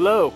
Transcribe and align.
Hello, 0.00 0.32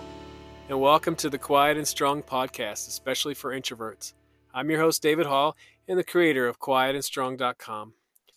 and 0.67 0.81
welcome 0.81 1.15
to 1.15 1.29
the 1.29 1.37
Quiet 1.37 1.77
and 1.77 1.87
Strong 1.87 2.23
podcast, 2.23 2.85
especially 2.89 3.33
for 3.33 3.57
introverts. 3.57 4.11
I'm 4.53 4.69
your 4.69 4.81
host, 4.81 5.01
David 5.01 5.25
Hall, 5.25 5.55
and 5.87 5.97
the 5.97 6.03
creator 6.03 6.49
of 6.49 6.59
quietandstrong.com. 6.59 7.93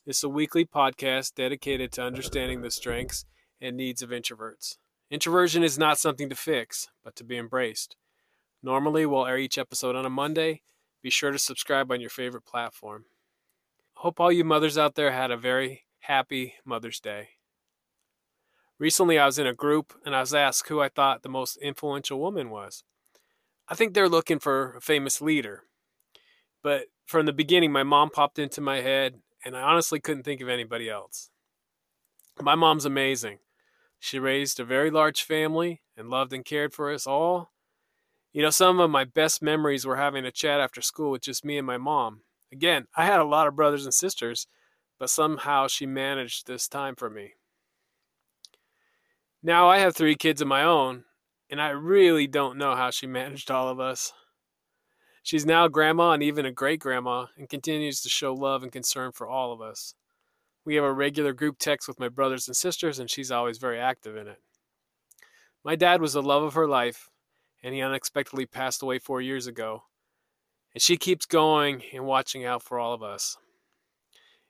It's 0.06 0.22
a 0.22 0.28
weekly 0.28 0.64
podcast 0.64 1.34
dedicated 1.34 1.90
to 1.94 2.04
understanding 2.04 2.60
the 2.60 2.70
strengths 2.70 3.24
and 3.60 3.76
needs 3.76 4.02
of 4.02 4.10
introverts. 4.10 4.76
Introversion 5.10 5.64
is 5.64 5.76
not 5.76 5.98
something 5.98 6.28
to 6.30 6.36
fix, 6.36 6.90
but 7.02 7.16
to 7.16 7.24
be 7.24 7.36
embraced. 7.36 7.96
Normally, 8.62 9.04
we'll 9.04 9.26
air 9.26 9.36
each 9.36 9.58
episode 9.58 9.96
on 9.96 10.06
a 10.06 10.08
Monday. 10.08 10.60
Be 11.02 11.10
sure 11.10 11.32
to 11.32 11.40
subscribe 11.40 11.90
on 11.90 12.00
your 12.00 12.08
favorite 12.10 12.44
platform. 12.46 13.06
Hope 13.94 14.20
all 14.20 14.30
you 14.30 14.44
mothers 14.44 14.78
out 14.78 14.94
there 14.94 15.10
had 15.10 15.32
a 15.32 15.36
very 15.36 15.86
happy 15.98 16.54
Mother's 16.64 17.00
Day. 17.00 17.30
Recently, 18.78 19.18
I 19.18 19.24
was 19.26 19.38
in 19.38 19.46
a 19.46 19.54
group 19.54 19.94
and 20.04 20.14
I 20.14 20.20
was 20.20 20.34
asked 20.34 20.68
who 20.68 20.80
I 20.80 20.90
thought 20.90 21.22
the 21.22 21.30
most 21.30 21.56
influential 21.58 22.18
woman 22.20 22.50
was. 22.50 22.84
I 23.68 23.74
think 23.74 23.94
they're 23.94 24.08
looking 24.08 24.38
for 24.38 24.76
a 24.76 24.80
famous 24.82 25.20
leader. 25.22 25.62
But 26.62 26.86
from 27.06 27.24
the 27.26 27.32
beginning, 27.32 27.72
my 27.72 27.82
mom 27.84 28.10
popped 28.10 28.38
into 28.38 28.60
my 28.60 28.80
head, 28.82 29.20
and 29.44 29.56
I 29.56 29.62
honestly 29.62 29.98
couldn't 29.98 30.24
think 30.24 30.40
of 30.40 30.48
anybody 30.48 30.90
else. 30.90 31.30
My 32.42 32.54
mom's 32.54 32.84
amazing. 32.84 33.38
She 33.98 34.18
raised 34.18 34.60
a 34.60 34.64
very 34.64 34.90
large 34.90 35.22
family 35.22 35.82
and 35.96 36.10
loved 36.10 36.32
and 36.32 36.44
cared 36.44 36.74
for 36.74 36.92
us 36.92 37.06
all. 37.06 37.52
You 38.32 38.42
know, 38.42 38.50
some 38.50 38.78
of 38.78 38.90
my 38.90 39.04
best 39.04 39.40
memories 39.40 39.86
were 39.86 39.96
having 39.96 40.26
a 40.26 40.30
chat 40.32 40.60
after 40.60 40.82
school 40.82 41.10
with 41.12 41.22
just 41.22 41.44
me 41.44 41.56
and 41.56 41.66
my 41.66 41.78
mom. 41.78 42.20
Again, 42.52 42.86
I 42.94 43.06
had 43.06 43.20
a 43.20 43.24
lot 43.24 43.46
of 43.46 43.56
brothers 43.56 43.84
and 43.84 43.94
sisters, 43.94 44.46
but 44.98 45.08
somehow 45.10 45.66
she 45.66 45.86
managed 45.86 46.46
this 46.46 46.68
time 46.68 46.94
for 46.94 47.08
me. 47.08 47.34
Now 49.46 49.68
I 49.68 49.78
have 49.78 49.94
three 49.94 50.16
kids 50.16 50.40
of 50.42 50.48
my 50.48 50.64
own, 50.64 51.04
and 51.48 51.62
I 51.62 51.68
really 51.68 52.26
don't 52.26 52.58
know 52.58 52.74
how 52.74 52.90
she 52.90 53.06
managed 53.06 53.48
all 53.48 53.68
of 53.68 53.78
us. 53.78 54.12
She's 55.22 55.46
now 55.46 55.68
grandma 55.68 56.10
and 56.10 56.22
even 56.24 56.44
a 56.44 56.50
great 56.50 56.80
grandma, 56.80 57.26
and 57.38 57.48
continues 57.48 58.00
to 58.00 58.08
show 58.08 58.34
love 58.34 58.64
and 58.64 58.72
concern 58.72 59.12
for 59.12 59.28
all 59.28 59.52
of 59.52 59.60
us. 59.60 59.94
We 60.64 60.74
have 60.74 60.82
a 60.82 60.92
regular 60.92 61.32
group 61.32 61.58
text 61.60 61.86
with 61.86 62.00
my 62.00 62.08
brothers 62.08 62.48
and 62.48 62.56
sisters, 62.56 62.98
and 62.98 63.08
she's 63.08 63.30
always 63.30 63.58
very 63.58 63.78
active 63.78 64.16
in 64.16 64.26
it. 64.26 64.40
My 65.64 65.76
dad 65.76 66.00
was 66.00 66.14
the 66.14 66.22
love 66.22 66.42
of 66.42 66.54
her 66.54 66.66
life, 66.66 67.08
and 67.62 67.72
he 67.72 67.80
unexpectedly 67.80 68.46
passed 68.46 68.82
away 68.82 68.98
four 68.98 69.20
years 69.22 69.46
ago. 69.46 69.84
And 70.74 70.82
she 70.82 70.96
keeps 70.96 71.24
going 71.24 71.82
and 71.92 72.04
watching 72.04 72.44
out 72.44 72.64
for 72.64 72.80
all 72.80 72.92
of 72.94 73.02
us. 73.04 73.36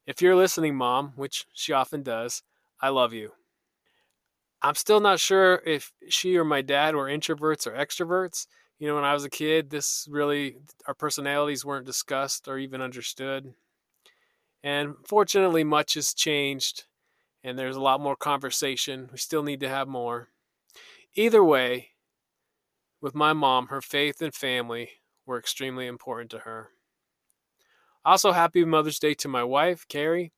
If 0.07 0.23
you're 0.23 0.35
listening, 0.37 0.75
Mom, 0.75 1.13
which 1.17 1.45
she 1.53 1.75
often 1.75 2.03
does, 2.03 2.43
I 2.81 2.89
love 2.89 3.13
you. 3.13 3.33
I'm 4.67 4.75
still 4.75 4.99
not 4.99 5.21
sure 5.21 5.63
if 5.65 5.93
she 6.09 6.37
or 6.37 6.43
my 6.45 6.61
dad 6.61 6.97
were 6.97 7.05
introverts 7.05 7.69
or 7.69 7.71
extroverts. 7.79 8.49
You 8.81 8.89
know, 8.89 8.97
when 8.97 9.05
I 9.05 9.15
was 9.15 9.23
a 9.25 9.31
kid, 9.31 9.71
this 9.71 10.09
really, 10.11 10.57
our 10.89 10.93
personalities 10.95 11.65
weren't 11.65 11.87
discussed 11.87 12.49
or 12.49 12.59
even 12.59 12.83
understood. 12.83 13.55
And 14.65 14.95
fortunately, 15.07 15.63
much 15.63 15.95
has 15.95 16.13
changed 16.13 16.87
and 17.45 17.57
there's 17.57 17.77
a 17.77 17.81
lot 17.81 18.01
more 18.01 18.17
conversation. 18.17 19.09
We 19.13 19.19
still 19.19 19.45
need 19.45 19.61
to 19.61 19.69
have 19.69 19.87
more. 19.87 20.31
Either 21.15 21.45
way, 21.45 21.91
with 23.01 23.15
my 23.15 23.33
mom, 23.33 23.69
her 23.69 23.81
faith 23.81 24.21
and 24.21 24.35
family 24.35 24.89
were 25.25 25.39
extremely 25.39 25.87
important 25.87 26.29
to 26.33 26.39
her. 26.41 26.71
Also, 28.05 28.33
happy 28.33 28.65
Mother's 28.65 28.99
Day 28.99 29.15
to 29.15 29.29
my 29.29 29.45
wife, 29.45 29.87
Carrie. 29.89 30.33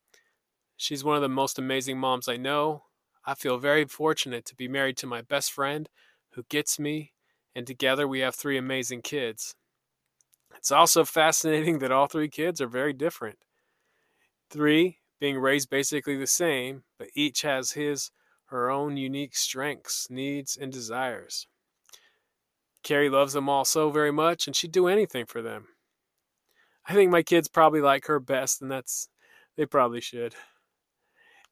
She's 0.77 1.03
one 1.03 1.15
of 1.15 1.23
the 1.23 1.29
most 1.29 1.57
amazing 1.57 1.97
moms 1.97 2.27
I 2.27 2.37
know, 2.37 2.83
I 3.25 3.35
feel 3.35 3.57
very 3.57 3.85
fortunate 3.85 4.45
to 4.45 4.55
be 4.55 4.67
married 4.67 4.97
to 4.97 5.07
my 5.07 5.21
best 5.21 5.51
friend 5.51 5.89
who 6.31 6.43
gets 6.49 6.79
me, 6.79 7.13
and 7.53 7.67
together 7.67 8.07
we 8.07 8.19
have 8.21 8.35
three 8.35 8.57
amazing 8.57 9.01
kids. 9.01 9.55
It's 10.55 10.71
also 10.71 11.03
fascinating 11.05 11.79
that 11.79 11.91
all 11.91 12.07
three 12.07 12.29
kids 12.29 12.61
are 12.61 12.67
very 12.67 12.93
different. 12.93 13.39
Three 14.49 14.97
being 15.19 15.37
raised 15.37 15.69
basically 15.69 16.15
the 16.15 16.27
same, 16.27 16.83
but 16.97 17.09
each 17.13 17.41
has 17.41 17.73
his 17.73 18.11
her 18.45 18.71
own 18.71 18.97
unique 18.97 19.35
strengths, 19.35 20.09
needs, 20.09 20.57
and 20.57 20.71
desires. 20.71 21.47
Carrie 22.81 23.09
loves 23.09 23.33
them 23.33 23.47
all 23.49 23.63
so 23.65 23.89
very 23.91 24.11
much, 24.11 24.47
and 24.47 24.55
she'd 24.55 24.71
do 24.71 24.87
anything 24.87 25.25
for 25.25 25.41
them. 25.41 25.67
I 26.85 26.93
think 26.93 27.11
my 27.11 27.21
kids 27.21 27.47
probably 27.47 27.81
like 27.81 28.05
her 28.05 28.19
best, 28.19 28.61
and 28.61 28.71
that's 28.71 29.09
they 29.57 29.65
probably 29.67 30.01
should. 30.01 30.33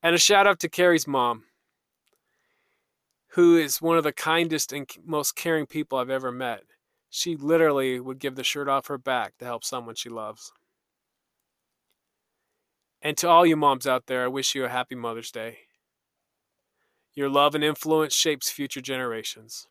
And 0.02 0.16
a 0.16 0.18
shout 0.18 0.48
out 0.48 0.60
to 0.62 0.70
Carrie's 0.70 1.06
mom 1.06 1.44
who 3.38 3.56
is 3.56 3.80
one 3.80 4.00
of 4.00 4.04
the 4.04 4.12
kindest 4.12 4.74
and 4.74 4.90
most 5.06 5.36
caring 5.36 5.68
people 5.68 6.00
I've 6.00 6.10
ever 6.10 6.32
met. 6.32 6.64
She 7.08 7.36
literally 7.36 8.00
would 8.00 8.18
give 8.18 8.36
the 8.36 8.44
shirt 8.44 8.68
off 8.68 8.88
her 8.88 8.98
back 8.98 9.38
to 9.38 9.46
help 9.46 9.64
someone 9.64 9.94
she 9.94 10.10
loves. 10.10 10.52
And 13.00 13.16
to 13.18 13.30
all 13.30 13.46
you 13.46 13.56
moms 13.56 13.86
out 13.86 14.08
there, 14.08 14.24
I 14.24 14.28
wish 14.28 14.56
you 14.56 14.66
a 14.66 14.70
happy 14.70 14.96
Mother's 14.96 15.30
Day. 15.30 15.60
Your 17.14 17.30
love 17.30 17.54
and 17.54 17.64
influence 17.64 18.16
shapes 18.16 18.50
future 18.50 18.82
generations. 18.82 19.68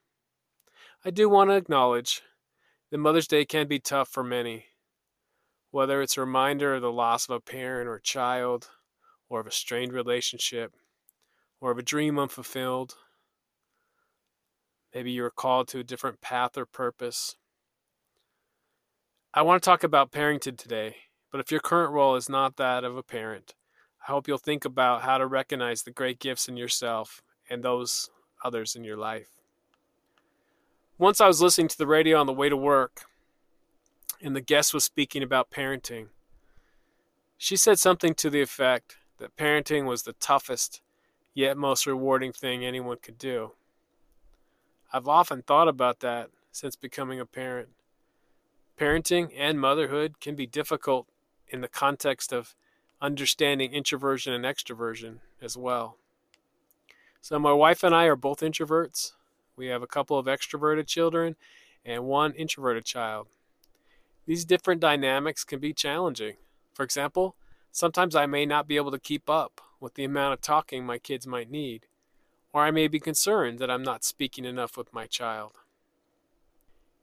I 1.05 1.10
do 1.10 1.28
want 1.28 1.50
to 1.50 1.56
acknowledge 1.56 2.22
that 2.93 2.99
Mother's 2.99 3.26
Day 3.26 3.44
can 3.44 3.66
be 3.66 3.81
tough 3.81 4.09
for 4.09 4.22
many, 4.22 4.66
whether 5.72 6.00
it's 6.03 6.16
a 6.16 6.21
reminder 6.21 6.76
of 6.76 6.82
the 6.82 6.93
loss 6.93 7.28
of 7.28 7.34
a 7.34 7.41
parent 7.41 7.88
or 7.88 7.99
child, 7.99 8.69
or 9.28 9.41
of 9.41 9.47
a 9.49 9.53
strained 9.53 9.93
relationship, 9.93 10.72
or 11.60 11.72
of 11.72 11.78
a 11.78 11.82
dream 11.82 12.16
unfulfilled 12.16 12.94
Maybe 14.97 15.11
you 15.12 15.21
were 15.21 15.31
called 15.31 15.69
to 15.69 15.79
a 15.79 15.84
different 15.84 16.23
path 16.23 16.57
or 16.57 16.65
purpose. 16.65 17.37
I 19.34 19.43
want 19.43 19.62
to 19.62 19.67
talk 19.69 19.84
about 19.84 20.11
parenting 20.11 20.57
today, 20.57 20.97
but 21.31 21.39
if 21.39 21.51
your 21.51 21.61
current 21.61 21.93
role 21.93 22.17
is 22.17 22.31
not 22.31 22.57
that 22.57 22.83
of 22.83 22.97
a 22.97 23.03
parent, 23.03 23.55
I 24.09 24.12
hope 24.12 24.27
you'll 24.27 24.39
think 24.39 24.65
about 24.65 25.03
how 25.03 25.19
to 25.19 25.27
recognize 25.27 25.83
the 25.83 25.91
great 25.91 26.19
gifts 26.19 26.49
in 26.49 26.56
yourself 26.56 27.21
and 27.51 27.62
those 27.62 28.09
others 28.43 28.75
in 28.75 28.85
your 28.85 28.97
life. 28.97 29.29
Once 30.97 31.21
I 31.21 31.27
was 31.27 31.43
listening 31.43 31.69
to 31.69 31.77
the 31.79 31.87
radio 31.87 32.19
on 32.19 32.25
the 32.25 32.33
way 32.33 32.49
to 32.49 32.56
work, 32.56 33.03
and 34.23 34.35
the 34.35 34.41
guest 34.41 34.73
was 34.73 34.85
speaking 34.85 35.23
about 35.23 35.51
parenting. 35.51 36.09
She 37.37 37.56
said 37.56 37.79
something 37.79 38.15
to 38.15 38.31
the 38.31 38.41
effect 38.41 38.97
that 39.19 39.37
parenting 39.37 39.85
was 39.85 40.05
the 40.05 40.15
toughest, 40.15 40.81
yet 41.35 41.59
most 41.59 41.85
rewarding 41.87 42.33
thing 42.33 42.65
anyone 42.65 42.97
could 43.03 43.19
do. 43.19 43.53
I've 44.93 45.09
often 45.09 45.43
thought 45.43 45.69
about 45.69 46.01
that 46.01 46.31
since 46.53 46.77
becoming 46.77 47.19
a 47.19 47.27
parent. 47.27 47.69
Parenting 48.79 49.33
and 49.37 49.59
motherhood 49.61 50.21
can 50.21 50.37
be 50.37 50.47
difficult 50.47 51.09
in 51.49 51.61
the 51.61 51.69
context 51.69 52.33
of 52.33 52.55
understanding 53.01 53.73
introversion 53.73 54.33
and 54.33 54.45
extroversion 54.45 55.19
as 55.43 55.57
well. 55.57 55.97
So, 57.21 57.39
my 57.39 57.53
wife 57.53 57.83
and 57.83 57.95
I 57.95 58.05
are 58.05 58.17
both 58.17 58.41
introverts. 58.41 59.13
We 59.57 59.67
have 59.69 59.83
a 59.83 59.87
couple 59.89 60.19
of 60.19 60.27
extroverted 60.27 60.87
children 60.87 61.35
and 61.85 62.05
one 62.05 62.33
introverted 62.35 62.85
child. 62.85 63.27
These 64.27 64.45
different 64.45 64.81
dynamics 64.81 65.45
can 65.45 65.59
be 65.59 65.73
challenging. 65.73 66.37
For 66.75 66.83
example, 66.85 67.35
sometimes 67.73 68.15
I 68.15 68.27
may 68.27 68.45
not 68.47 68.67
be 68.69 68.77
able 68.77 68.91
to 68.93 68.99
keep 68.99 69.29
up 69.31 69.61
with 69.81 69.95
the 69.95 70.05
amount 70.05 70.35
of 70.35 70.41
talking 70.41 70.85
my 70.85 70.99
kids 70.99 71.27
might 71.27 71.51
need 71.51 71.86
or 72.56 72.65
I 72.65 72.71
may 72.71 72.89
be 72.89 72.99
concerned 72.99 73.59
that 73.59 73.71
I'm 73.71 73.83
not 73.83 74.03
speaking 74.03 74.47
enough 74.47 74.78
with 74.78 74.91
my 74.94 75.05
child. 75.06 75.53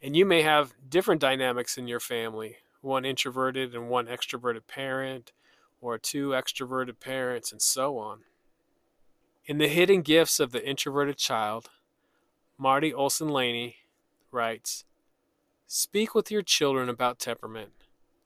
And 0.01 0.15
you 0.17 0.25
may 0.25 0.41
have 0.41 0.73
different 0.89 1.21
dynamics 1.21 1.77
in 1.77 1.87
your 1.87 1.99
family 1.99 2.55
one 2.81 3.05
introverted 3.05 3.75
and 3.75 3.87
one 3.87 4.07
extroverted 4.07 4.63
parent, 4.67 5.31
or 5.79 5.97
two 5.99 6.29
extroverted 6.31 6.99
parents, 6.99 7.51
and 7.51 7.61
so 7.61 7.99
on. 7.99 8.21
In 9.45 9.59
The 9.59 9.67
Hidden 9.69 10.01
Gifts 10.01 10.39
of 10.39 10.51
the 10.51 10.67
Introverted 10.67 11.17
Child, 11.17 11.69
Marti 12.57 12.91
Olsen 12.91 13.29
Laney 13.29 13.75
writes 14.31 14.85
Speak 15.67 16.15
with 16.15 16.31
your 16.31 16.41
children 16.41 16.89
about 16.89 17.19
temperament. 17.19 17.69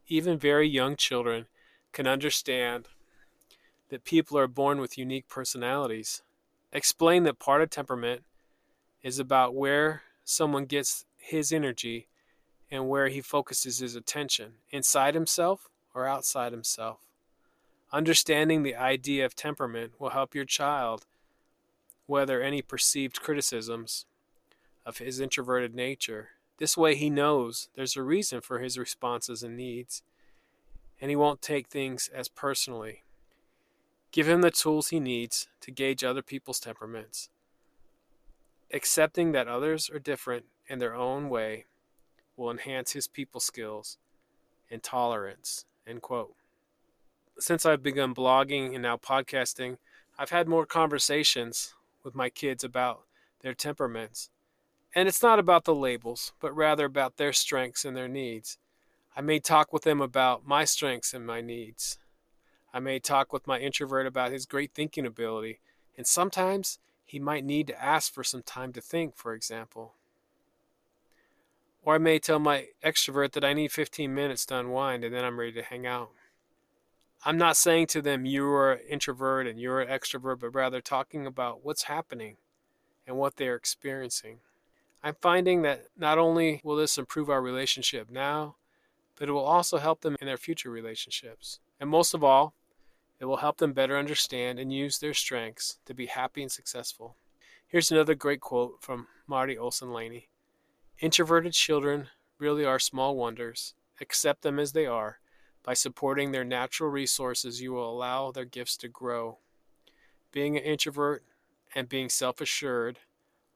Even 0.07 0.39
very 0.39 0.68
young 0.68 0.95
children 0.95 1.47
can 1.91 2.07
understand 2.07 2.88
that 3.89 4.06
people 4.06 4.38
are 4.38 4.47
born 4.47 4.79
with 4.79 4.97
unique 4.97 5.27
personalities 5.27 6.21
explained 6.71 7.25
that 7.25 7.39
part 7.39 7.61
of 7.61 7.69
temperament 7.69 8.23
is 9.01 9.19
about 9.19 9.55
where 9.55 10.03
someone 10.23 10.65
gets 10.65 11.05
his 11.17 11.51
energy 11.51 12.07
and 12.69 12.89
where 12.89 13.07
he 13.07 13.21
focuses 13.21 13.79
his 13.79 13.95
attention 13.95 14.53
inside 14.71 15.13
himself 15.13 15.69
or 15.93 16.05
outside 16.05 16.51
himself. 16.51 16.99
Understanding 17.93 18.63
the 18.63 18.75
idea 18.75 19.25
of 19.25 19.33
temperament 19.35 19.93
will 19.99 20.09
help 20.09 20.35
your 20.35 20.43
child 20.45 21.05
weather 22.05 22.41
any 22.41 22.61
perceived 22.61 23.21
criticisms 23.21 24.05
of 24.85 24.97
his 24.97 25.19
introverted 25.21 25.73
nature. 25.73 26.29
This 26.57 26.75
way, 26.75 26.95
he 26.95 27.09
knows 27.09 27.69
there's 27.75 27.95
a 27.95 28.03
reason 28.03 28.41
for 28.41 28.59
his 28.59 28.77
responses 28.77 29.43
and 29.43 29.55
needs, 29.55 30.01
and 30.99 31.09
he 31.09 31.15
won't 31.15 31.41
take 31.41 31.67
things 31.67 32.09
as 32.13 32.27
personally. 32.27 33.03
Give 34.17 34.27
him 34.27 34.41
the 34.41 34.49
tools 34.49 34.87
he 34.89 34.99
needs 34.99 35.47
to 35.61 35.69
gauge 35.69 36.03
other 36.03 36.23
people's 36.23 36.59
temperaments. 36.59 37.29
Accepting 38.73 39.31
that 39.33 39.47
others 39.47 39.91
are 39.91 39.99
different 39.99 40.45
in 40.67 40.79
their 40.79 40.95
own 40.95 41.29
way 41.29 41.65
will 42.35 42.49
enhance 42.49 42.93
his 42.93 43.07
people 43.07 43.39
skills 43.39 43.99
and 44.71 44.81
tolerance. 44.81 45.65
End 45.85 46.01
quote. 46.01 46.33
Since 47.37 47.63
I've 47.63 47.83
begun 47.83 48.15
blogging 48.15 48.73
and 48.73 48.81
now 48.81 48.97
podcasting, 48.97 49.77
I've 50.17 50.31
had 50.31 50.47
more 50.47 50.65
conversations 50.65 51.75
with 52.03 52.15
my 52.15 52.29
kids 52.31 52.63
about 52.63 53.01
their 53.41 53.53
temperaments. 53.53 54.31
And 54.95 55.07
it's 55.07 55.21
not 55.21 55.37
about 55.37 55.65
the 55.65 55.75
labels, 55.75 56.33
but 56.39 56.55
rather 56.55 56.85
about 56.85 57.17
their 57.17 57.33
strengths 57.33 57.85
and 57.85 57.95
their 57.95 58.07
needs. 58.09 58.57
I 59.15 59.21
may 59.21 59.37
talk 59.39 59.71
with 59.71 59.83
them 59.83 60.01
about 60.01 60.41
my 60.43 60.65
strengths 60.65 61.13
and 61.13 61.23
my 61.23 61.39
needs, 61.39 61.99
I 62.77 62.79
may 62.79 63.00
talk 63.00 63.33
with 63.33 63.47
my 63.47 63.57
introvert 63.57 64.06
about 64.06 64.31
his 64.31 64.45
great 64.45 64.71
thinking 64.71 65.03
ability, 65.03 65.57
and 65.97 66.06
sometimes 66.06 66.77
he 67.03 67.18
might 67.18 67.44
need 67.44 67.65
to 67.65 67.83
ask 67.83 68.13
for 68.13 68.24
some 68.24 68.44
time 68.44 68.71
to 68.74 68.81
think, 68.81 69.15
for 69.15 69.33
example. 69.33 69.95
Or 71.81 71.95
I 71.95 71.97
may 71.97 72.19
tell 72.19 72.38
my 72.38 72.68
extrovert 72.83 73.31
that 73.31 73.44
I 73.44 73.53
need 73.53 73.71
15 73.71 74.13
minutes 74.13 74.45
to 74.45 74.59
unwind 74.59 75.03
and 75.03 75.12
then 75.15 75.25
I'm 75.25 75.39
ready 75.39 75.53
to 75.53 75.63
hang 75.63 75.88
out. 75.88 76.12
I'm 77.25 77.39
not 77.39 77.57
saying 77.57 77.88
to 77.88 78.01
them, 78.03 78.27
you 78.27 78.45
are 78.51 78.74
an 78.74 78.81
introvert 78.88 79.47
and 79.47 79.59
you're 79.59 79.81
an 79.81 79.88
extrovert, 79.89 80.41
but 80.41 80.51
rather 80.53 80.79
talking 80.79 81.25
about 81.25 81.65
what's 81.65 81.83
happening 81.85 82.38
and 83.07 83.18
what 83.18 83.38
they're 83.38 83.56
experiencing. 83.56 84.38
I'm 85.03 85.15
finding 85.19 85.63
that 85.63 85.85
not 85.97 86.19
only 86.19 86.62
will 86.63 86.75
this 86.75 87.00
improve 87.00 87.27
our 87.27 87.41
relationship 87.41 88.12
now, 88.12 88.56
but 89.15 89.29
it 89.29 89.31
will 89.31 89.45
also 89.45 89.79
help 89.79 90.01
them 90.01 90.15
in 90.21 90.27
their 90.27 90.38
future 90.38 90.69
relationships. 90.69 91.59
And 91.79 91.89
most 91.89 92.13
of 92.13 92.24
all, 92.24 92.53
it 93.19 93.25
will 93.25 93.37
help 93.37 93.57
them 93.57 93.73
better 93.73 93.97
understand 93.97 94.59
and 94.59 94.71
use 94.71 94.99
their 94.99 95.13
strengths 95.13 95.77
to 95.85 95.93
be 95.93 96.05
happy 96.07 96.41
and 96.41 96.51
successful. 96.51 97.15
Here's 97.67 97.91
another 97.91 98.15
great 98.15 98.41
quote 98.41 98.75
from 98.81 99.07
Marti 99.25 99.57
Olsen 99.57 99.91
Laney 99.91 100.29
Introverted 100.99 101.53
children 101.53 102.07
really 102.39 102.65
are 102.65 102.79
small 102.79 103.15
wonders. 103.15 103.73
Accept 104.01 104.41
them 104.41 104.57
as 104.59 104.71
they 104.71 104.85
are. 104.85 105.19
By 105.63 105.73
supporting 105.73 106.31
their 106.31 106.45
natural 106.45 106.89
resources, 106.89 107.61
you 107.61 107.73
will 107.73 107.91
allow 107.91 108.31
their 108.31 108.45
gifts 108.45 108.77
to 108.77 108.87
grow. 108.87 109.39
Being 110.31 110.55
an 110.55 110.63
introvert 110.63 111.23
and 111.75 111.89
being 111.89 112.09
self 112.09 112.39
assured 112.39 112.99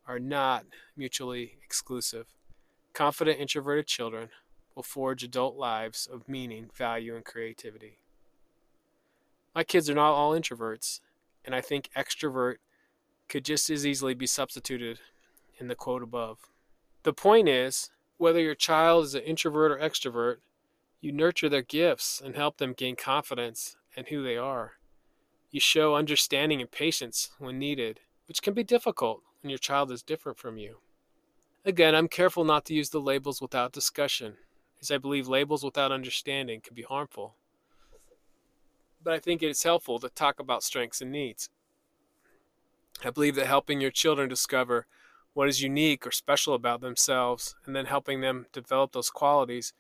are 0.08 0.20
not 0.20 0.66
mutually 0.98 1.58
exclusive. 1.64 2.28
Confident 2.94 3.40
introverted 3.40 3.88
children 3.88 4.30
will 4.76 4.84
forge 4.84 5.24
adult 5.24 5.56
lives 5.56 6.06
of 6.12 6.28
meaning, 6.28 6.70
value, 6.74 7.16
and 7.16 7.24
creativity 7.24 8.01
my 9.54 9.64
kids 9.64 9.90
are 9.90 9.94
not 9.96 10.14
all 10.14 10.32
introverts, 10.32 11.00
and 11.44 11.54
I 11.54 11.62
think 11.62 11.90
extrovert 11.98 12.56
could 13.28 13.46
just 13.46 13.70
as 13.70 13.86
easily 13.86 14.14
be 14.14 14.28
substituted 14.28 15.00
in 15.58 15.68
the 15.68 15.76
quote 15.76 16.04
above. 16.04 16.40
The 17.04 17.14
point 17.14 17.50
is, 17.50 17.92
whether 18.18 18.40
your 18.40 18.56
child 18.56 19.06
is 19.06 19.16
an 19.16 19.24
introvert 19.24 19.72
or 19.72 19.78
extrovert, 19.78 20.38
you 21.02 21.12
nurture 21.12 21.50
their 21.50 21.64
gifts 21.64 22.22
and 22.24 22.36
help 22.36 22.58
them 22.58 22.74
gain 22.78 22.96
confidence 22.96 23.76
in 23.98 24.06
who 24.06 24.24
they 24.24 24.38
are. 24.38 24.74
You 25.50 25.60
show 25.60 25.96
understanding 25.96 26.62
and 26.62 26.72
patience 26.72 27.32
when 27.40 27.58
needed, 27.58 28.00
which 28.28 28.42
can 28.42 28.54
be 28.54 28.64
difficult 28.64 29.22
when 29.42 29.50
your 29.50 29.58
child 29.58 29.92
is 29.92 30.04
different 30.04 30.38
from 30.38 30.58
you. 30.58 30.78
Again, 31.66 31.96
I'm 31.96 32.08
careful 32.08 32.44
not 32.44 32.66
to 32.66 32.74
use 32.74 32.90
the 32.90 33.02
labels 33.02 33.42
without 33.42 33.74
discussion, 33.74 34.36
as 34.82 34.92
I 34.92 34.98
believe 34.98 35.28
labels 35.28 35.64
without 35.64 35.92
understanding 35.92 36.62
can 36.62 36.74
be 36.76 36.84
harmful 36.84 37.36
but 39.04 39.14
I 39.14 39.20
think 39.20 39.42
it 39.42 39.48
is 39.50 39.64
helpful 39.64 40.00
to 40.00 40.10
talk 40.10 40.40
about 40.40 40.64
strengths 40.64 41.02
and 41.02 41.12
needs. 41.12 41.50
I 43.04 43.10
believe 43.10 43.36
that 43.36 43.48
helping 43.48 43.82
your 43.82 43.92
children 43.92 44.30
discover 44.30 44.86
what 45.34 45.48
is 45.48 45.62
unique 45.62 46.06
or 46.06 46.12
special 46.12 46.54
about 46.54 46.82
themselves 46.82 47.56
and 47.66 47.76
then 47.76 47.86
helping 47.86 48.22
them 48.22 48.46
develop 48.54 48.92
those 48.92 49.10
qualities 49.10 49.74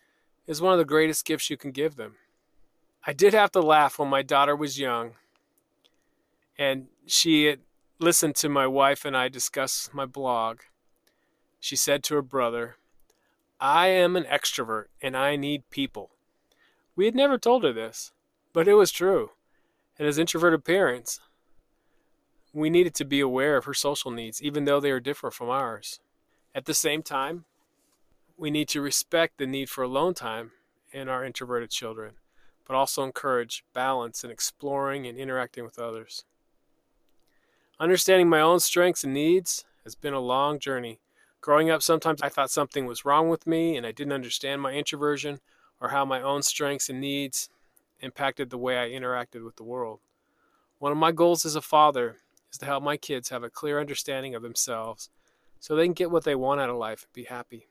is 0.47 0.61
one 0.61 0.73
of 0.73 0.79
the 0.79 0.85
greatest 0.85 1.25
gifts 1.25 1.49
you 1.49 1.57
can 1.57 1.71
give 1.71 1.95
them. 1.97 2.15
I 3.05 3.13
did 3.13 3.33
have 3.33 3.51
to 3.51 3.61
laugh 3.61 3.99
when 3.99 4.09
my 4.09 4.21
daughter 4.21 4.55
was 4.55 4.79
young 4.79 5.13
and 6.57 6.87
she 7.05 7.57
listened 7.99 8.35
to 8.37 8.49
my 8.49 8.65
wife 8.65 9.05
and 9.05 9.15
I 9.15 9.27
discuss 9.27 9.89
my 9.93 10.05
blog. 10.05 10.59
She 11.59 11.75
said 11.75 12.03
to 12.05 12.15
her 12.15 12.21
brother, 12.21 12.77
I 13.59 13.87
am 13.87 14.15
an 14.15 14.23
extrovert 14.23 14.85
and 15.01 15.15
I 15.15 15.35
need 15.35 15.69
people. 15.69 16.11
We 16.95 17.05
had 17.05 17.13
never 17.15 17.37
told 17.37 17.63
her 17.63 17.73
this. 17.73 18.11
But 18.53 18.67
it 18.67 18.73
was 18.73 18.91
true. 18.91 19.31
And 19.97 20.07
as 20.07 20.17
introverted 20.17 20.65
parents, 20.65 21.19
we 22.53 22.69
needed 22.69 22.93
to 22.95 23.05
be 23.05 23.19
aware 23.19 23.55
of 23.57 23.65
her 23.65 23.73
social 23.73 24.11
needs, 24.11 24.41
even 24.41 24.65
though 24.65 24.79
they 24.79 24.91
are 24.91 24.99
different 24.99 25.35
from 25.35 25.49
ours. 25.49 25.99
At 26.53 26.65
the 26.65 26.73
same 26.73 27.01
time, 27.01 27.45
we 28.37 28.51
need 28.51 28.67
to 28.69 28.81
respect 28.81 29.37
the 29.37 29.45
need 29.47 29.69
for 29.69 29.83
alone 29.83 30.13
time 30.13 30.51
in 30.91 31.07
our 31.07 31.23
introverted 31.23 31.69
children, 31.69 32.15
but 32.67 32.75
also 32.75 33.03
encourage 33.03 33.63
balance 33.73 34.23
in 34.23 34.31
exploring 34.31 35.05
and 35.07 35.17
interacting 35.17 35.63
with 35.63 35.79
others. 35.79 36.25
Understanding 37.79 38.27
my 38.27 38.41
own 38.41 38.59
strengths 38.59 39.03
and 39.03 39.13
needs 39.13 39.63
has 39.83 39.95
been 39.95 40.13
a 40.13 40.19
long 40.19 40.59
journey. 40.59 40.99
Growing 41.39 41.69
up, 41.69 41.81
sometimes 41.81 42.21
I 42.21 42.29
thought 42.29 42.51
something 42.51 42.85
was 42.85 43.05
wrong 43.05 43.29
with 43.29 43.47
me 43.47 43.77
and 43.77 43.85
I 43.85 43.91
didn't 43.91 44.13
understand 44.13 44.61
my 44.61 44.73
introversion 44.73 45.39
or 45.79 45.89
how 45.89 46.03
my 46.05 46.21
own 46.21 46.43
strengths 46.43 46.89
and 46.89 46.99
needs 46.99 47.49
impacted 48.01 48.49
the 48.49 48.57
way 48.57 48.77
I 48.77 48.89
interacted 48.89 49.43
with 49.45 49.55
the 49.55 49.63
world. 49.63 49.99
One 50.79 50.91
of 50.91 50.97
my 50.97 51.11
goals 51.11 51.45
as 51.45 51.55
a 51.55 51.61
father 51.61 52.17
is 52.51 52.57
to 52.59 52.65
help 52.65 52.83
my 52.83 52.97
kids 52.97 53.29
have 53.29 53.43
a 53.43 53.49
clear 53.49 53.79
understanding 53.79 54.35
of 54.35 54.41
themselves 54.41 55.09
so 55.59 55.75
they 55.75 55.85
can 55.85 55.93
get 55.93 56.11
what 56.11 56.23
they 56.23 56.35
want 56.35 56.59
out 56.59 56.69
of 56.69 56.77
life 56.77 57.03
and 57.03 57.13
be 57.13 57.25
happy. 57.25 57.67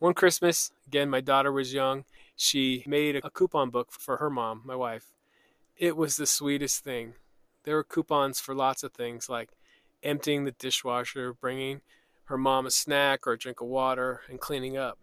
One 0.00 0.14
Christmas, 0.14 0.72
again, 0.86 1.08
my 1.10 1.20
daughter 1.20 1.52
was 1.52 1.72
young. 1.72 2.04
She 2.34 2.84
made 2.86 3.16
a 3.16 3.30
coupon 3.30 3.70
book 3.70 3.88
for 3.92 4.16
her 4.16 4.30
mom, 4.30 4.62
my 4.64 4.74
wife. 4.74 5.12
It 5.76 5.96
was 5.96 6.16
the 6.16 6.26
sweetest 6.26 6.82
thing. 6.82 7.14
There 7.64 7.76
were 7.76 7.84
coupons 7.84 8.40
for 8.40 8.54
lots 8.54 8.82
of 8.82 8.92
things 8.92 9.28
like 9.28 9.50
emptying 10.02 10.44
the 10.44 10.50
dishwasher, 10.52 11.32
bringing 11.34 11.82
her 12.24 12.38
mom 12.38 12.66
a 12.66 12.70
snack 12.70 13.26
or 13.26 13.32
a 13.32 13.38
drink 13.38 13.60
of 13.60 13.66
water, 13.68 14.22
and 14.28 14.40
cleaning 14.40 14.76
up. 14.76 14.98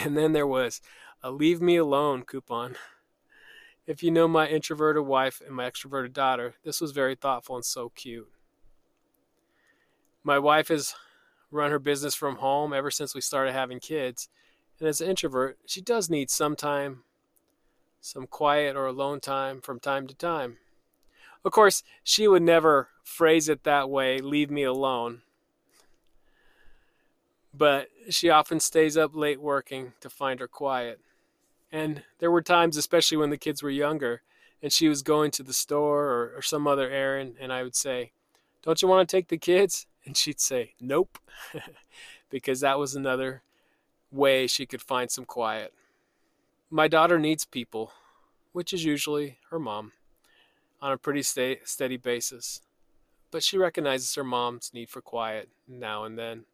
And 0.00 0.16
then 0.16 0.32
there 0.32 0.46
was 0.46 0.80
a 1.22 1.30
leave 1.30 1.60
me 1.60 1.76
alone 1.76 2.22
coupon. 2.22 2.76
If 3.86 4.02
you 4.02 4.10
know 4.10 4.28
my 4.28 4.46
introverted 4.46 5.04
wife 5.04 5.42
and 5.44 5.54
my 5.54 5.68
extroverted 5.68 6.12
daughter, 6.12 6.54
this 6.64 6.80
was 6.80 6.92
very 6.92 7.14
thoughtful 7.14 7.56
and 7.56 7.64
so 7.64 7.88
cute. 7.90 8.28
My 10.22 10.38
wife 10.38 10.68
has 10.68 10.94
run 11.50 11.70
her 11.70 11.78
business 11.78 12.14
from 12.14 12.36
home 12.36 12.72
ever 12.72 12.90
since 12.90 13.14
we 13.14 13.20
started 13.20 13.52
having 13.52 13.80
kids, 13.80 14.28
and 14.78 14.88
as 14.88 15.00
an 15.00 15.08
introvert, 15.08 15.58
she 15.66 15.80
does 15.80 16.10
need 16.10 16.30
some 16.30 16.54
time, 16.54 17.02
some 18.00 18.26
quiet 18.26 18.76
or 18.76 18.86
alone 18.86 19.20
time 19.20 19.60
from 19.60 19.80
time 19.80 20.06
to 20.06 20.14
time. 20.14 20.58
Of 21.44 21.52
course, 21.52 21.82
she 22.04 22.28
would 22.28 22.42
never 22.42 22.90
phrase 23.02 23.48
it 23.48 23.64
that 23.64 23.88
way, 23.90 24.18
leave 24.18 24.50
me 24.50 24.62
alone. 24.64 25.22
But 27.54 27.88
she 28.10 28.28
often 28.28 28.60
stays 28.60 28.96
up 28.96 29.16
late 29.16 29.40
working 29.40 29.94
to 30.00 30.10
find 30.10 30.38
her 30.40 30.46
quiet. 30.48 31.00
And 31.70 32.02
there 32.18 32.30
were 32.30 32.42
times, 32.42 32.76
especially 32.76 33.16
when 33.18 33.30
the 33.30 33.36
kids 33.36 33.62
were 33.62 33.70
younger, 33.70 34.22
and 34.62 34.72
she 34.72 34.88
was 34.88 35.02
going 35.02 35.30
to 35.32 35.42
the 35.42 35.52
store 35.52 36.04
or, 36.04 36.32
or 36.36 36.42
some 36.42 36.66
other 36.66 36.90
errand, 36.90 37.36
and 37.38 37.52
I 37.52 37.62
would 37.62 37.76
say, 37.76 38.12
Don't 38.62 38.80
you 38.80 38.88
want 38.88 39.08
to 39.08 39.16
take 39.16 39.28
the 39.28 39.38
kids? 39.38 39.86
And 40.04 40.16
she'd 40.16 40.40
say, 40.40 40.74
Nope, 40.80 41.18
because 42.30 42.60
that 42.60 42.78
was 42.78 42.94
another 42.94 43.42
way 44.10 44.46
she 44.46 44.66
could 44.66 44.82
find 44.82 45.10
some 45.10 45.26
quiet. 45.26 45.74
My 46.70 46.88
daughter 46.88 47.18
needs 47.18 47.44
people, 47.44 47.92
which 48.52 48.72
is 48.72 48.84
usually 48.84 49.36
her 49.50 49.58
mom, 49.58 49.92
on 50.80 50.92
a 50.92 50.98
pretty 50.98 51.22
sta- 51.22 51.60
steady 51.64 51.98
basis. 51.98 52.62
But 53.30 53.42
she 53.42 53.58
recognizes 53.58 54.14
her 54.14 54.24
mom's 54.24 54.72
need 54.72 54.88
for 54.88 55.02
quiet 55.02 55.50
now 55.66 56.04
and 56.04 56.18
then, 56.18 56.44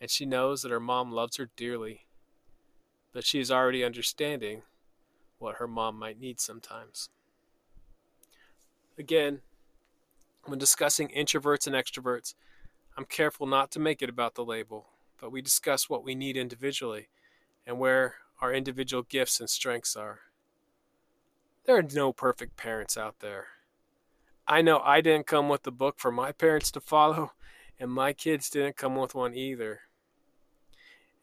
and 0.00 0.10
she 0.10 0.24
knows 0.24 0.62
that 0.62 0.70
her 0.72 0.80
mom 0.80 1.12
loves 1.12 1.36
her 1.36 1.50
dearly 1.56 2.06
but 3.12 3.24
she 3.24 3.40
is 3.40 3.50
already 3.50 3.82
understanding 3.84 4.62
what 5.38 5.56
her 5.56 5.66
mom 5.66 5.98
might 5.98 6.18
need 6.20 6.38
sometimes. 6.40 7.08
Again, 8.98 9.40
when 10.44 10.58
discussing 10.58 11.08
introverts 11.08 11.66
and 11.66 11.74
extroverts, 11.74 12.34
I'm 12.96 13.04
careful 13.04 13.46
not 13.46 13.70
to 13.72 13.80
make 13.80 14.02
it 14.02 14.10
about 14.10 14.34
the 14.34 14.44
label, 14.44 14.86
but 15.18 15.32
we 15.32 15.40
discuss 15.42 15.88
what 15.88 16.04
we 16.04 16.14
need 16.14 16.36
individually 16.36 17.08
and 17.66 17.78
where 17.78 18.16
our 18.40 18.52
individual 18.52 19.02
gifts 19.02 19.40
and 19.40 19.48
strengths 19.50 19.96
are. 19.96 20.20
There 21.64 21.76
are 21.76 21.82
no 21.82 22.12
perfect 22.12 22.56
parents 22.56 22.96
out 22.96 23.20
there. 23.20 23.46
I 24.46 24.62
know 24.62 24.80
I 24.80 25.00
didn't 25.00 25.26
come 25.26 25.48
with 25.48 25.66
a 25.66 25.70
book 25.70 25.98
for 25.98 26.10
my 26.10 26.32
parents 26.32 26.70
to 26.72 26.80
follow, 26.80 27.32
and 27.78 27.90
my 27.90 28.12
kids 28.12 28.50
didn't 28.50 28.76
come 28.76 28.96
with 28.96 29.14
one 29.14 29.34
either 29.34 29.82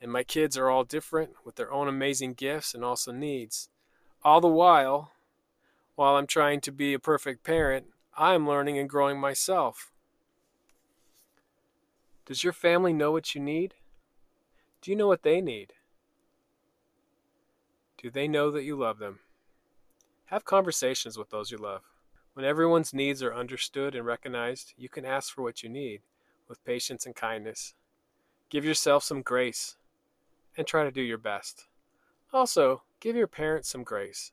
and 0.01 0.11
my 0.11 0.23
kids 0.23 0.57
are 0.57 0.69
all 0.69 0.83
different 0.83 1.31
with 1.43 1.55
their 1.55 1.71
own 1.71 1.87
amazing 1.87 2.33
gifts 2.33 2.73
and 2.73 2.83
also 2.83 3.11
needs. 3.11 3.69
All 4.23 4.41
the 4.41 4.47
while, 4.47 5.11
while 5.95 6.15
I'm 6.17 6.27
trying 6.27 6.61
to 6.61 6.71
be 6.71 6.93
a 6.93 6.99
perfect 6.99 7.43
parent, 7.43 7.87
I 8.15 8.33
am 8.33 8.47
learning 8.47 8.77
and 8.77 8.89
growing 8.89 9.19
myself. 9.19 9.91
Does 12.25 12.43
your 12.43 12.53
family 12.53 12.93
know 12.93 13.11
what 13.11 13.33
you 13.35 13.41
need? 13.41 13.73
Do 14.81 14.91
you 14.91 14.97
know 14.97 15.07
what 15.07 15.23
they 15.23 15.41
need? 15.41 15.73
Do 17.97 18.11
they 18.11 18.27
know 18.27 18.51
that 18.51 18.63
you 18.63 18.77
love 18.77 18.99
them? 18.99 19.19
Have 20.25 20.45
conversations 20.45 21.17
with 21.17 21.29
those 21.29 21.49
you 21.51 21.57
love. 21.57 21.81
When 22.33 22.45
everyone's 22.45 22.93
needs 22.93 23.23
are 23.23 23.33
understood 23.33 23.95
and 23.95 24.05
recognized, 24.05 24.73
you 24.77 24.89
can 24.89 25.05
ask 25.05 25.33
for 25.33 25.41
what 25.41 25.63
you 25.63 25.69
need 25.69 26.01
with 26.47 26.63
patience 26.65 27.05
and 27.07 27.15
kindness. 27.15 27.73
Give 28.49 28.63
yourself 28.63 29.03
some 29.03 29.21
grace 29.23 29.77
and 30.57 30.65
try 30.65 30.83
to 30.83 30.91
do 30.91 31.01
your 31.01 31.19
best. 31.19 31.67
Also, 32.33 32.81
give 32.99 33.15
your 33.15 33.27
parents 33.27 33.69
some 33.69 33.83
grace, 33.83 34.31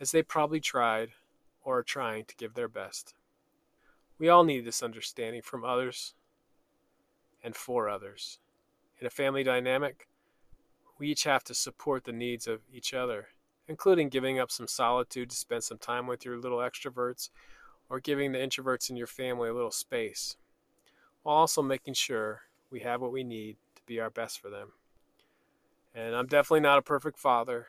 as 0.00 0.12
they 0.12 0.22
probably 0.22 0.60
tried 0.60 1.10
or 1.64 1.78
are 1.78 1.82
trying 1.82 2.24
to 2.26 2.36
give 2.36 2.54
their 2.54 2.68
best. 2.68 3.14
We 4.18 4.28
all 4.28 4.44
need 4.44 4.64
this 4.64 4.82
understanding 4.82 5.42
from 5.42 5.64
others 5.64 6.14
and 7.42 7.54
for 7.56 7.88
others. 7.88 8.38
In 9.00 9.06
a 9.06 9.10
family 9.10 9.42
dynamic, 9.42 10.06
we 10.98 11.08
each 11.08 11.24
have 11.24 11.42
to 11.44 11.54
support 11.54 12.04
the 12.04 12.12
needs 12.12 12.46
of 12.46 12.60
each 12.72 12.94
other, 12.94 13.26
including 13.66 14.08
giving 14.08 14.38
up 14.38 14.50
some 14.52 14.68
solitude 14.68 15.30
to 15.30 15.36
spend 15.36 15.64
some 15.64 15.78
time 15.78 16.06
with 16.06 16.24
your 16.24 16.38
little 16.38 16.58
extroverts 16.58 17.30
or 17.90 17.98
giving 17.98 18.30
the 18.32 18.38
introverts 18.38 18.88
in 18.88 18.96
your 18.96 19.06
family 19.08 19.48
a 19.48 19.54
little 19.54 19.72
space, 19.72 20.36
while 21.24 21.36
also 21.36 21.60
making 21.60 21.94
sure 21.94 22.42
we 22.70 22.80
have 22.80 23.00
what 23.00 23.12
we 23.12 23.24
need 23.24 23.56
to 23.74 23.82
be 23.84 23.98
our 23.98 24.10
best 24.10 24.40
for 24.40 24.48
them. 24.48 24.72
And 25.94 26.16
I'm 26.16 26.26
definitely 26.26 26.60
not 26.60 26.78
a 26.78 26.82
perfect 26.82 27.18
father, 27.20 27.68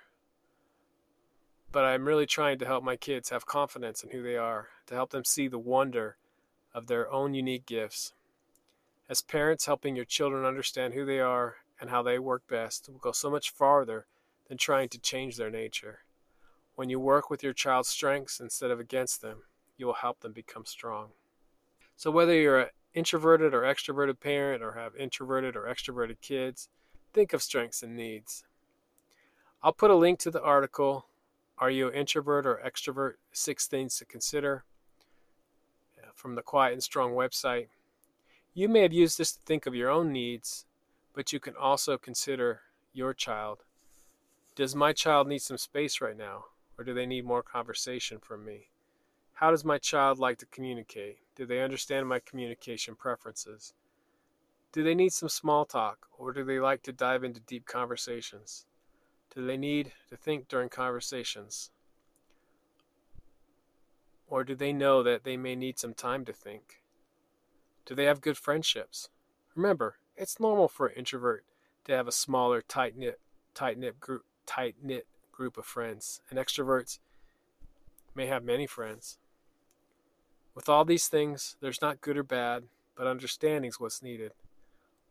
but 1.72 1.84
I'm 1.84 2.08
really 2.08 2.26
trying 2.26 2.58
to 2.58 2.66
help 2.66 2.84
my 2.84 2.96
kids 2.96 3.30
have 3.30 3.46
confidence 3.46 4.04
in 4.04 4.10
who 4.10 4.24
they 4.24 4.36
are, 4.36 4.70
to 4.88 4.96
help 4.96 5.12
them 5.12 5.24
see 5.24 5.48
the 5.48 5.60
wonder 5.60 6.18
of 6.74 6.88
their 6.88 7.10
own 7.12 7.36
unique 7.36 7.68
gifts. 7.68 8.14
As 9.08 9.22
parents, 9.22 9.66
helping 9.68 9.96
your 9.96 10.06
children 10.06 10.44
understand 10.44 10.96
who 10.96 11.06
they 11.06 11.20
are 11.20 11.58
and 11.80 11.92
how 11.92 12.02
they 12.02 12.18
work 12.18 12.48
best 12.48 12.90
will 12.90 12.98
go 12.98 13.12
so 13.12 13.30
much 13.30 13.52
farther 13.52 14.08
than 14.50 14.58
trying 14.58 14.90
to 14.90 15.00
change 15.00 15.36
their 15.38 15.52
nature. 15.52 16.00
When 16.74 16.90
you 16.90 17.00
work 17.00 17.30
with 17.30 17.44
your 17.44 17.54
child's 17.54 17.90
strengths 17.90 18.40
instead 18.40 18.72
of 18.72 18.80
against 18.80 19.22
them, 19.22 19.44
you 19.78 19.86
will 19.86 19.94
help 19.94 20.22
them 20.22 20.32
become 20.34 20.66
strong. 20.66 21.10
So, 21.96 22.10
whether 22.10 22.34
you're 22.34 22.60
an 22.60 22.70
introverted 22.96 23.54
or 23.54 23.62
extroverted 23.62 24.20
parent, 24.20 24.64
or 24.64 24.74
have 24.74 24.96
introverted 24.96 25.56
or 25.56 25.64
extroverted 25.66 26.22
kids, 26.22 26.70
Think 27.16 27.32
of 27.32 27.42
strengths 27.42 27.82
and 27.82 27.96
needs. 27.96 28.44
I'll 29.64 29.72
put 29.72 29.90
a 29.90 29.96
link 29.96 30.20
to 30.20 30.32
the 30.32 30.44
article, 30.44 31.06
Are 31.58 31.70
You 31.72 31.88
an 31.88 31.94
Introvert 31.94 32.46
or 32.46 32.62
Extrovert? 32.62 33.14
Six 33.32 33.68
Things 33.68 33.98
to 34.00 34.06
Consider, 34.06 34.66
uh, 35.98 36.08
from 36.14 36.36
the 36.36 36.42
Quiet 36.42 36.74
and 36.74 36.84
Strong 36.84 37.14
website. 37.14 37.68
You 38.54 38.68
may 38.68 38.82
have 38.82 38.92
used 38.92 39.18
this 39.18 39.32
to 39.32 39.40
think 39.46 39.66
of 39.66 39.74
your 39.74 39.90
own 39.90 40.12
needs, 40.12 40.66
but 41.14 41.32
you 41.32 41.40
can 41.40 41.56
also 41.56 41.98
consider 41.98 42.64
your 42.92 43.14
child. 43.14 43.64
Does 44.56 44.76
my 44.76 44.92
child 44.92 45.26
need 45.30 45.40
some 45.42 45.58
space 45.58 46.02
right 46.02 46.18
now, 46.18 46.48
or 46.78 46.84
do 46.84 46.94
they 46.94 47.06
need 47.06 47.24
more 47.24 47.42
conversation 47.44 48.20
from 48.20 48.44
me? 48.44 48.68
How 49.36 49.52
does 49.52 49.64
my 49.64 49.78
child 49.78 50.20
like 50.20 50.38
to 50.40 50.46
communicate? 50.48 51.20
Do 51.38 51.46
they 51.46 51.62
understand 51.62 52.10
my 52.10 52.20
communication 52.20 52.94
preferences? 52.94 53.74
Do 54.76 54.84
they 54.84 54.94
need 54.94 55.14
some 55.14 55.30
small 55.30 55.64
talk, 55.64 56.06
or 56.18 56.34
do 56.34 56.44
they 56.44 56.60
like 56.60 56.82
to 56.84 56.92
dive 56.92 57.24
into 57.24 57.40
deep 57.40 57.66
conversations? 57.66 58.66
Do 59.34 59.48
they 59.48 59.56
need 59.56 59.94
to 60.10 60.18
think 60.18 60.50
during 60.50 60.68
conversations? 60.68 61.72
Or 64.28 64.44
do 64.44 64.54
they 64.54 64.74
know 64.74 65.02
that 65.02 65.24
they 65.24 65.38
may 65.38 65.56
need 65.56 65.80
some 65.80 65.94
time 65.94 66.26
to 66.26 66.34
think? 66.34 66.82
Do 67.86 67.96
they 67.96 68.04
have 68.04 68.20
good 68.20 68.38
friendships? 68.38 69.08
Remember, 69.56 69.96
it's 70.18 70.42
normal 70.42 70.68
for 70.68 70.88
an 70.88 70.98
introvert 70.98 71.46
to 71.86 71.96
have 71.96 72.10
a 72.10 72.12
smaller, 72.12 72.62
tight 72.62 72.98
knit, 72.98 73.22
tight 73.54 73.78
knit 73.78 74.02
group, 74.02 74.26
tight 74.46 74.76
knit 74.84 75.08
group 75.32 75.58
of 75.58 75.66
friends, 75.66 76.20
and 76.30 76.38
extroverts 76.38 77.00
may 78.14 78.26
have 78.26 78.44
many 78.44 78.68
friends. 78.68 79.20
With 80.54 80.68
all 80.68 80.84
these 80.84 81.08
things, 81.08 81.56
there's 81.62 81.82
not 81.82 82.02
good 82.02 82.18
or 82.18 82.24
bad, 82.24 82.64
but 82.98 83.08
understanding's 83.08 83.80
what's 83.80 84.04
needed. 84.04 84.34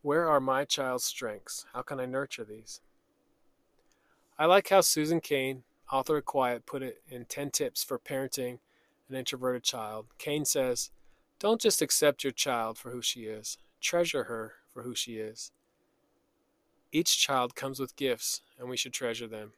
Where 0.05 0.29
are 0.29 0.39
my 0.39 0.67
child's 0.67 1.05
strengths? 1.05 1.65
How 1.73 1.81
can 1.81 1.99
I 1.99 2.05
nurture 2.05 2.45
these? 2.45 2.83
I 4.39 4.45
like 4.45 4.69
how 4.69 4.83
Susan 4.83 5.19
Cain, 5.23 5.63
author 5.91 6.19
of 6.19 6.27
Quiet, 6.27 6.67
put 6.67 6.83
it 6.83 7.01
in 7.09 7.25
10 7.25 7.49
Tips 7.53 7.83
for 7.83 7.99
Parenting 7.99 8.59
an 9.09 9.15
Introverted 9.15 9.63
Child. 9.65 10.05
Cain 10.19 10.45
says, 10.45 10.91
Don't 11.39 11.59
just 11.59 11.81
accept 11.81 12.23
your 12.23 12.35
child 12.35 12.77
for 12.77 12.91
who 12.91 13.01
she 13.01 13.21
is, 13.23 13.57
treasure 13.81 14.25
her 14.25 14.57
for 14.75 14.83
who 14.83 14.95
she 14.95 15.15
is. 15.17 15.53
Each 16.93 17.19
child 17.19 17.55
comes 17.57 17.81
with 17.81 17.97
gifts, 17.97 18.43
and 18.59 18.69
we 18.69 18.77
should 18.77 18.93
treasure 18.93 19.27
them. 19.27 19.53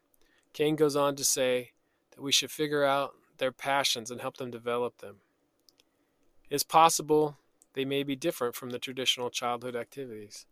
Cain 0.53 0.76
goes 0.76 0.95
on 0.95 1.17
to 1.17 1.25
say 1.25 1.73
that 2.12 2.23
we 2.23 2.31
should 2.31 2.53
figure 2.53 2.85
out 2.85 3.17
their 3.38 3.50
passions 3.50 4.12
and 4.12 4.21
help 4.21 4.37
them 4.37 4.53
develop 4.53 4.99
them. 4.99 5.17
It's 6.49 6.62
possible 6.62 7.37
they 7.76 7.85
may 7.85 8.02
be 8.02 8.16
different 8.16 8.54
from 8.56 8.71
the 8.71 8.78
traditional 8.78 9.28
childhood 9.28 9.76
activities. 9.76 10.47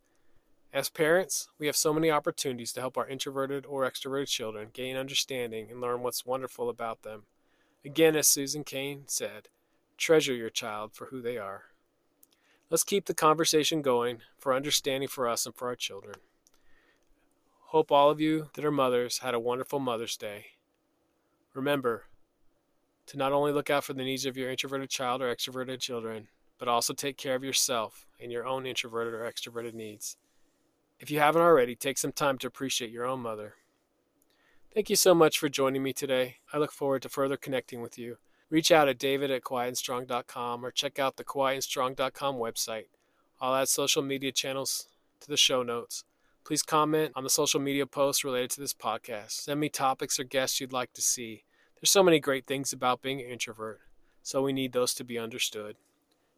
As 0.75 0.91
parents, 0.91 1.49
we 1.59 1.67
have 1.67 1.75
so 1.77 1.93
many 1.95 2.11
opportunities 2.11 2.71
to 2.75 2.81
help 2.81 2.99
our 2.99 3.09
introverted 3.09 3.65
or 3.65 3.89
extroverted 3.91 4.29
children 4.29 4.69
gain 4.75 4.97
understanding 4.97 5.71
and 5.71 5.81
learn 5.81 6.03
what's 6.03 6.27
wonderful 6.27 6.69
about 6.69 7.03
them. 7.03 7.23
Again, 7.83 8.15
as 8.15 8.29
Susan 8.29 8.63
Cain 8.63 9.05
said, 9.07 9.49
treasure 9.97 10.35
your 10.35 10.51
child 10.51 10.93
for 10.93 11.07
who 11.07 11.23
they 11.23 11.39
are. 11.39 11.63
Let's 12.69 12.85
keep 12.85 13.07
the 13.07 13.15
conversation 13.15 13.81
going 13.81 14.19
for 14.39 14.53
understanding 14.53 15.09
for 15.09 15.27
us 15.27 15.47
and 15.47 15.55
for 15.55 15.69
our 15.69 15.77
children. 15.77 16.17
Hope 17.69 17.91
all 17.91 18.11
of 18.11 18.21
you 18.21 18.51
that 18.53 18.65
are 18.67 18.71
mothers 18.71 19.19
had 19.19 19.33
a 19.33 19.41
wonderful 19.41 19.79
Mother's 19.79 20.17
Day. 20.19 20.47
Remember 21.55 22.05
to 23.07 23.17
not 23.17 23.33
only 23.33 23.53
look 23.53 23.71
out 23.71 23.85
for 23.85 23.95
the 23.95 24.05
needs 24.05 24.27
of 24.27 24.37
your 24.37 24.51
introverted 24.51 24.91
child 24.91 25.23
or 25.23 25.35
extroverted 25.35 25.79
children, 25.81 26.29
but 26.59 26.69
also 26.69 26.93
take 26.95 27.17
care 27.17 27.35
of 27.35 27.45
yourself 27.45 28.07
and 28.21 28.31
your 28.31 28.47
own 28.47 28.67
introverted 28.67 29.15
or 29.15 29.29
extroverted 29.31 29.75
needs. 29.75 30.17
If 31.01 31.11
you 31.11 31.19
haven't 31.19 31.43
already, 31.43 31.75
take 31.75 31.99
some 31.99 32.13
time 32.13 32.39
to 32.39 32.47
appreciate 32.47 32.91
your 32.91 33.05
own 33.05 33.21
mother. 33.21 33.55
Thank 34.73 34.91
you 34.91 34.97
so 34.97 35.15
much 35.15 35.39
for 35.39 35.49
joining 35.49 35.83
me 35.83 35.93
today. 35.93 36.37
I 36.53 36.59
look 36.59 36.73
forward 36.73 37.03
to 37.03 37.09
further 37.09 37.37
connecting 37.37 37.81
with 37.81 37.99
you. 37.99 38.19
Reach 38.51 38.71
out 38.71 38.89
at 38.89 38.99
david 38.99 39.31
at 39.31 39.43
quietandstrong.com 39.43 40.65
or 40.65 40.71
check 40.71 40.99
out 40.99 41.17
the 41.17 41.25
quietandstrong.com 41.25 42.37
website. 42.37 42.87
I'll 43.41 43.55
add 43.55 43.69
social 43.69 44.03
media 44.03 44.33
channels 44.33 44.89
to 45.21 45.29
the 45.29 45.37
show 45.37 45.63
notes. 45.63 46.05
Please 46.45 46.63
comment 46.63 47.13
on 47.17 47.25
the 47.25 47.31
social 47.31 47.59
media 47.61 47.87
posts 47.87 48.25
related 48.25 48.51
to 48.51 48.61
this 48.61 48.75
podcast. 48.75 49.31
Send 49.33 49.61
me 49.61 49.69
topics 49.69 50.21
or 50.21 50.25
guests 50.25 50.61
you'd 50.61 50.73
like 50.73 50.93
to 50.93 51.01
see. 51.01 51.43
There's 51.77 51.91
so 51.91 52.03
many 52.03 52.21
great 52.21 52.47
things 52.47 52.73
about 52.73 53.03
being 53.03 53.21
an 53.21 53.27
introvert, 53.27 53.81
so 54.23 54.43
we 54.43 54.53
need 54.53 54.73
those 54.73 54.95
to 54.95 55.05
be 55.05 55.19
understood. 55.19 55.77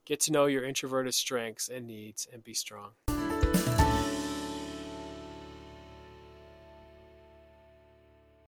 Get 0.06 0.20
to 0.20 0.32
know 0.32 0.46
your 0.46 0.62
introverted 0.64 1.14
strengths 1.14 1.68
and 1.68 1.84
needs 1.84 2.28
and 2.32 2.42
be 2.44 2.54
strong. 2.54 2.92